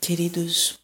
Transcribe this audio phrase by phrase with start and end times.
[0.00, 0.80] Queridos,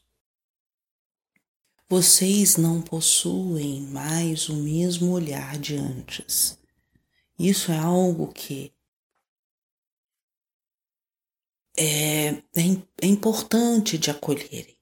[1.88, 6.58] vocês não possuem mais o mesmo olhar de antes.
[7.38, 8.74] Isso é algo que
[11.78, 12.42] é, é,
[13.00, 14.76] é importante de acolherem,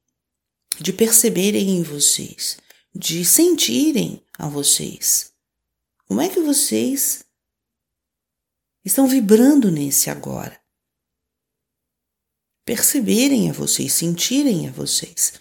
[0.81, 2.59] de perceberem em vocês,
[2.93, 5.33] de sentirem a vocês.
[6.09, 7.25] Como é que vocês
[8.85, 10.64] estão vibrando nesse agora?
[12.65, 15.35] Perceberem a vocês, sentirem a vocês,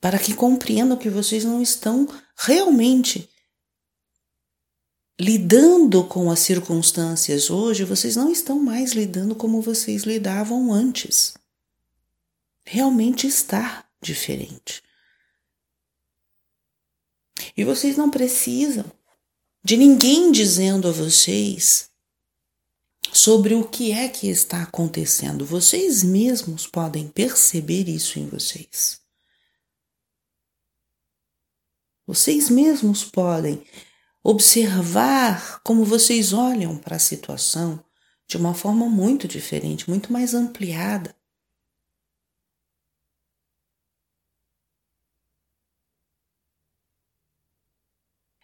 [0.00, 3.28] para que compreendam que vocês não estão realmente
[5.20, 11.34] lidando com as circunstâncias hoje, vocês não estão mais lidando como vocês lidavam antes.
[12.64, 14.82] Realmente está diferente.
[17.54, 18.90] E vocês não precisam
[19.62, 21.89] de ninguém dizendo a vocês
[23.12, 25.44] sobre o que é que está acontecendo.
[25.44, 29.00] Vocês mesmos podem perceber isso em vocês.
[32.06, 33.64] Vocês mesmos podem
[34.22, 37.82] observar como vocês olham para a situação
[38.26, 41.14] de uma forma muito diferente, muito mais ampliada.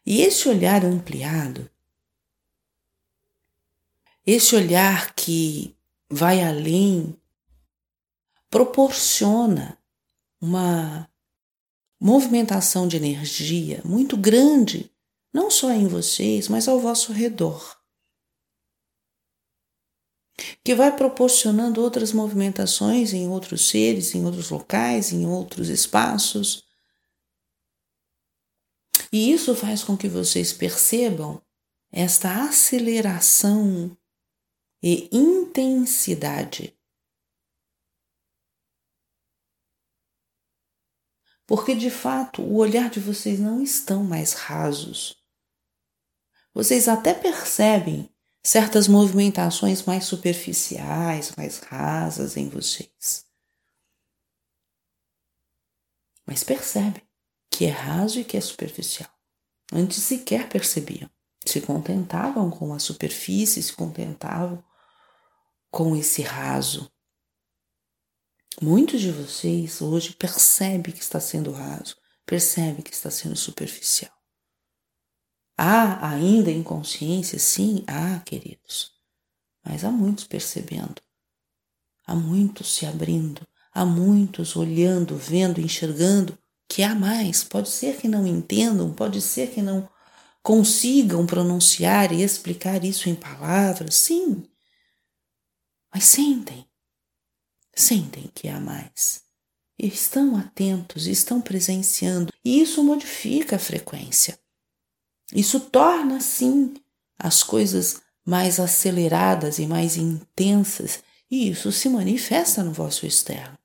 [0.05, 1.69] E esse olhar ampliado,
[4.27, 5.77] esse olhar que
[6.11, 7.17] vai além,
[8.51, 9.79] proporciona
[10.41, 11.09] uma
[12.01, 14.91] movimentação de energia muito grande
[15.37, 17.79] não só em vocês, mas ao vosso redor.
[20.65, 26.65] Que vai proporcionando outras movimentações em outros seres, em outros locais, em outros espaços.
[29.13, 31.41] E isso faz com que vocês percebam
[31.93, 33.97] esta aceleração
[34.87, 36.79] e intensidade.
[41.47, 45.27] Porque de fato o olhar de vocês não estão mais rasos
[46.57, 48.11] vocês até percebem
[48.43, 53.27] certas movimentações mais superficiais, mais rasas em vocês.
[56.25, 57.03] Mas percebem
[57.51, 59.11] que é raso e que é superficial.
[59.71, 61.11] Antes sequer percebiam.
[61.45, 64.65] Se contentavam com a superfície, se contentavam
[65.77, 66.91] com esse raso.
[68.63, 71.95] Muitos de vocês hoje percebem que está sendo raso,
[72.25, 74.11] percebem que está sendo superficial.
[75.55, 77.39] Há ainda inconsciência?
[77.39, 78.93] Sim, há, queridos.
[79.63, 81.03] Mas há muitos percebendo,
[82.07, 87.45] há muitos se abrindo, há muitos olhando, vendo, enxergando que há mais.
[87.45, 89.87] Pode ser que não entendam, pode ser que não
[90.43, 94.43] consigam pronunciar e explicar isso em palavras, sim.
[95.97, 96.69] Mas sentem,
[97.75, 99.23] sentem que há mais.
[99.79, 104.39] Estão atentos, estão presenciando, e isso modifica a frequência.
[105.33, 106.75] Isso torna, sim,
[107.19, 113.59] as coisas mais aceleradas e mais intensas, e isso se manifesta no vosso externo.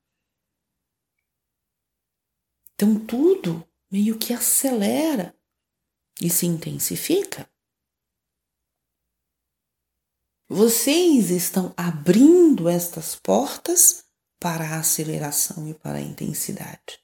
[2.74, 5.36] Então, tudo meio que acelera
[6.18, 7.46] e se intensifica.
[10.54, 14.04] Vocês estão abrindo estas portas
[14.38, 17.00] para a aceleração e para a intensidade.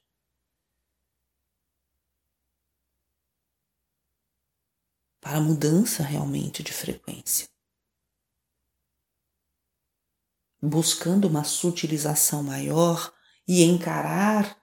[5.19, 7.49] para a mudança realmente de frequência.
[10.63, 13.13] Buscando uma sutilização maior
[13.47, 14.59] e encarar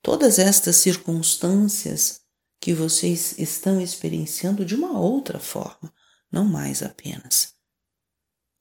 [0.00, 2.22] todas estas circunstâncias
[2.60, 5.92] que vocês estão experienciando de uma outra forma,
[6.30, 7.55] não mais apenas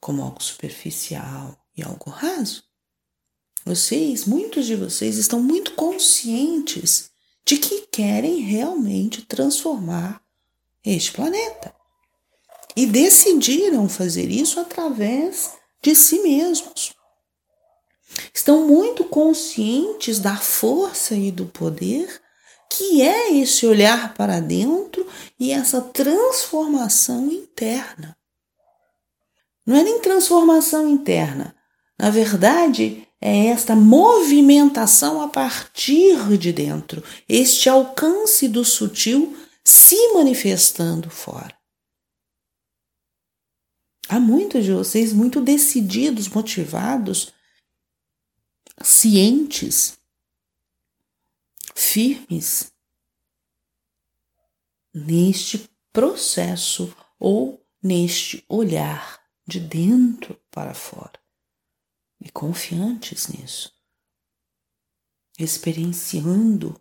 [0.05, 2.63] como algo superficial e algo raso.
[3.65, 7.09] Vocês, muitos de vocês, estão muito conscientes
[7.43, 10.21] de que querem realmente transformar
[10.85, 11.73] este planeta.
[12.75, 16.93] E decidiram fazer isso através de si mesmos.
[18.31, 22.21] Estão muito conscientes da força e do poder
[22.69, 25.07] que é esse olhar para dentro
[25.39, 28.15] e essa transformação interna.
[29.65, 31.55] Não é nem transformação interna,
[31.97, 41.09] na verdade, é esta movimentação a partir de dentro, este alcance do sutil se manifestando
[41.09, 41.57] fora.
[44.07, 47.33] Há muitos de vocês muito decididos, motivados,
[48.83, 49.97] cientes,
[51.73, 52.71] firmes
[54.93, 61.19] neste processo ou neste olhar de dentro para fora
[62.19, 63.73] e confiantes nisso.
[65.37, 66.79] experienciando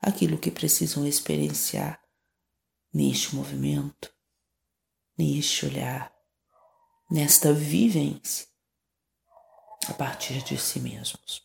[0.00, 2.00] aquilo que precisam experienciar
[2.92, 4.14] neste movimento,
[5.18, 6.14] neste olhar,
[7.10, 8.46] nesta vivência
[9.88, 11.42] a partir de si mesmos.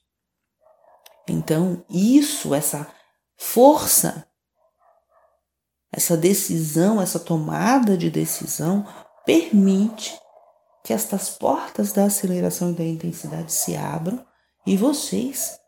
[1.28, 2.94] Então, isso, essa
[3.38, 4.30] força,
[5.92, 8.86] essa decisão, essa tomada de decisão
[9.26, 10.18] permite
[10.84, 14.26] que estas portas da aceleração e da intensidade se abram
[14.66, 15.60] e vocês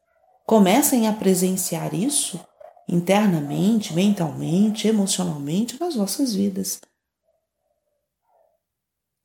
[0.45, 2.39] comecem a presenciar isso
[2.87, 6.81] internamente, mentalmente, emocionalmente nas vossas vidas.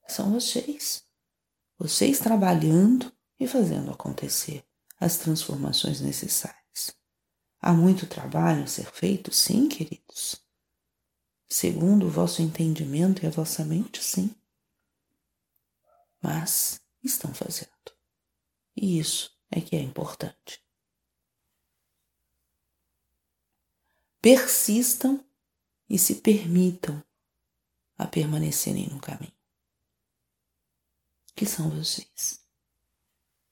[0.06, 1.02] São vocês.
[1.78, 4.64] Vocês trabalhando e fazendo acontecer
[4.98, 6.58] as transformações necessárias.
[7.60, 10.40] Há muito trabalho a ser feito, sim, queridos.
[11.48, 14.34] Segundo o vosso entendimento e a vossa mente, sim.
[16.22, 17.68] Mas estão fazendo.
[18.76, 20.62] E isso é que é importante.
[24.20, 25.24] persistam
[25.88, 27.02] e se permitam
[27.96, 29.32] a permanecerem no caminho.
[31.34, 32.46] Que são vocês.